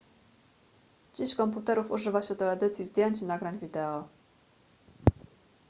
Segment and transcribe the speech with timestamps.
[1.13, 4.07] dziś komputerów używa się do edycji zdjęć i nagrań wideo